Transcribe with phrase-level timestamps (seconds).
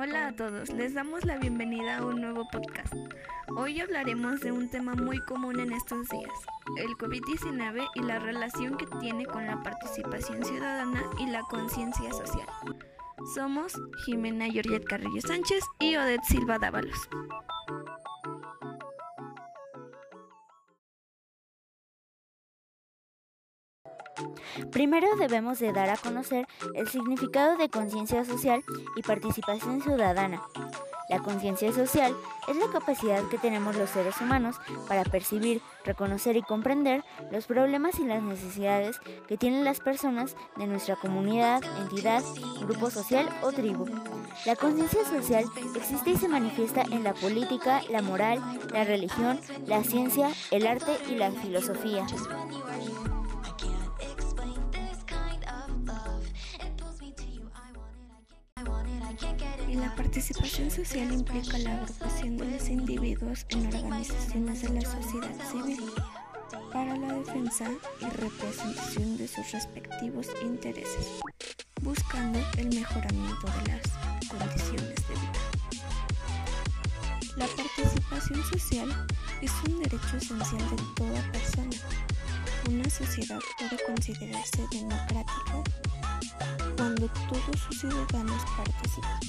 [0.00, 2.94] Hola a todos, les damos la bienvenida a un nuevo podcast.
[3.56, 6.30] Hoy hablaremos de un tema muy común en estos días,
[6.76, 12.46] el COVID-19 y la relación que tiene con la participación ciudadana y la conciencia social.
[13.34, 13.72] Somos
[14.04, 17.08] Jimena Georgette Carrillo Sánchez y Odette Silva Dávalos.
[24.70, 28.62] Primero debemos de dar a conocer el significado de conciencia social
[28.96, 30.42] y participación ciudadana.
[31.08, 32.14] La conciencia social
[32.48, 34.56] es la capacidad que tenemos los seres humanos
[34.88, 40.66] para percibir, reconocer y comprender los problemas y las necesidades que tienen las personas de
[40.66, 42.22] nuestra comunidad, entidad,
[42.60, 43.86] grupo social o tribu.
[44.44, 45.44] La conciencia social
[45.74, 50.92] existe y se manifiesta en la política, la moral, la religión, la ciencia, el arte
[51.08, 52.06] y la filosofía.
[59.80, 65.92] La participación social implica la agrupación de los individuos en organizaciones de la sociedad civil
[66.72, 71.20] para la defensa y representación de sus respectivos intereses,
[71.82, 73.82] buscando el mejoramiento de las
[74.28, 75.32] condiciones de vida.
[77.36, 79.06] La participación social
[79.40, 81.76] es un derecho esencial de toda persona.
[82.68, 85.62] Una sociedad puede considerarse democrática
[86.76, 89.20] cuando todos sus ciudadanos participan.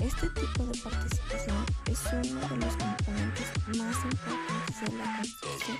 [0.00, 1.56] Este tipo de participación
[1.86, 3.46] es uno de los componentes
[3.78, 5.78] más importantes de la construcción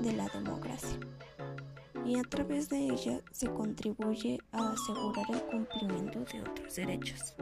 [0.00, 0.98] de la democracia
[2.04, 7.34] y a través de ella se contribuye a asegurar el cumplimiento de otros derechos.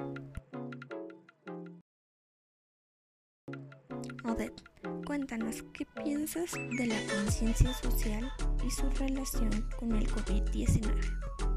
[4.24, 4.62] Odette,
[5.04, 8.32] cuéntanos qué piensas de la conciencia social
[8.64, 11.51] y su relación con el COVID-19.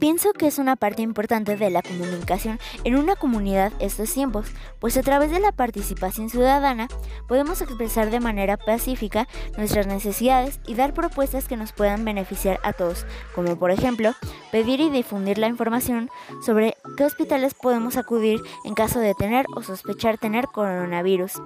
[0.00, 4.46] Pienso que es una parte importante de la comunicación en una comunidad estos tiempos,
[4.78, 6.88] pues a través de la participación ciudadana
[7.28, 12.72] podemos expresar de manera pacífica nuestras necesidades y dar propuestas que nos puedan beneficiar a
[12.72, 13.04] todos,
[13.34, 14.14] como por ejemplo
[14.50, 16.08] pedir y difundir la información
[16.40, 21.42] sobre qué hospitales podemos acudir en caso de tener o sospechar tener coronavirus.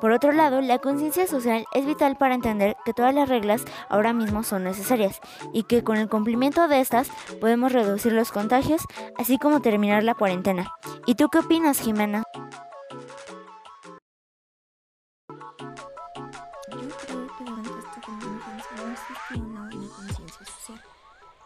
[0.00, 4.12] Por otro lado, la conciencia social es vital para entender que todas las reglas ahora
[4.12, 5.20] mismo son necesarias
[5.52, 7.08] y que con el cumplimiento de estas
[7.40, 8.82] podemos reducir los contagios,
[9.16, 10.70] así como terminar la cuarentena.
[11.06, 12.24] ¿Y tú qué opinas, Jimena?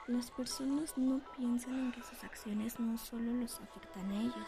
[0.07, 4.47] Las personas no piensan en que sus acciones no solo los afectan a ellos,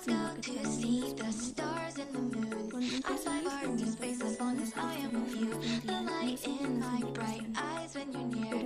[0.00, 0.98] sino que también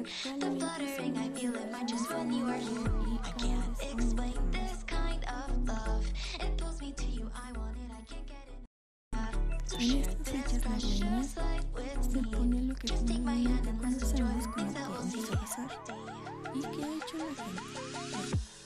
[0.02, 7.02] les Cuando empezó el aislamiento, algunas personas no entendían no seguían las indicaciones, pero actualmente
[7.02, 7.22] se
[9.78, 15.70] En estas fechas navideñas se pone lo que comúnmente conocemos como corrupción azar.
[16.54, 17.64] ¿Y qué ha hecho la gente?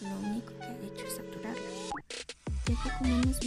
[0.00, 1.70] Lo único que ha hecho es saturarla,
[2.66, 3.38] ya que como hemos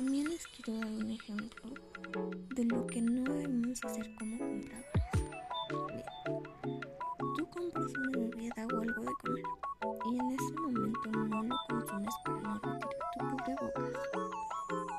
[0.00, 1.74] También les quiero dar un ejemplo
[2.56, 6.06] de lo que no debemos hacer como compradores.
[7.36, 9.44] Tú compras una bebida o algo de comer
[10.06, 12.80] y en ese momento no lo consumes para no retirar
[13.12, 13.92] tu cubrebocas.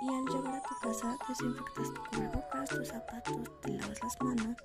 [0.03, 4.57] Y al llegar a tu casa desinfectas tu cubrebocas, tus zapatos, te lavas las manos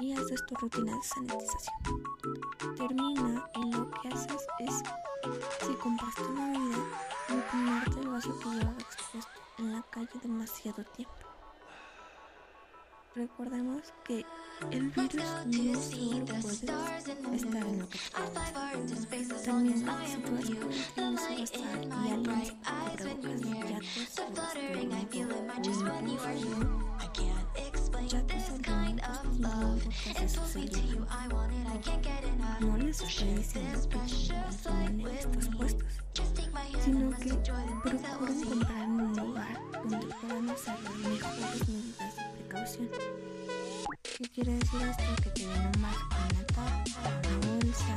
[0.00, 2.76] y haces tu rutina de sanitización.
[2.76, 4.82] Termina y lo que haces es,
[5.66, 6.84] si compraste una bebida,
[7.30, 9.37] imprimarte el vaso que llevaba expuesto
[9.90, 11.14] calle demasiado tiempo.
[13.14, 14.24] Recordemos que
[14.70, 17.98] el virus no solo puede estar en lo que.
[19.44, 22.58] También se gastar y alguien se.
[32.60, 36.02] No les estoy diciendo que consumen en estos puestos,
[36.84, 42.88] sino que procuren comprar en un lugar donde puedan usar las mejores medidas de precaución.
[44.02, 45.22] ¿Qué quiere decir esto?
[45.22, 46.66] Que te den un vaso con tapa,
[47.28, 47.94] una bolsa,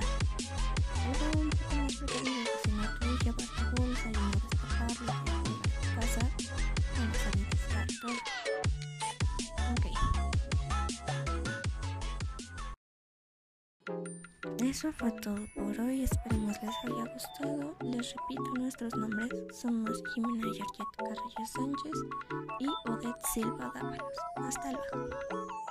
[1.06, 2.18] algo un poco más que
[2.64, 5.16] si no tú llevas tu bolsa y no destaparla,
[5.82, 6.24] tu casa,
[6.98, 8.20] vamos a necesitar todo.
[14.64, 17.76] Eso fue todo por hoy, esperemos les haya gustado.
[17.82, 21.98] Les repito nuestros nombres, somos Jimena Georgette Carrillo Sánchez
[22.60, 24.18] y Odette Silva Dávalos.
[24.38, 25.71] Hasta luego.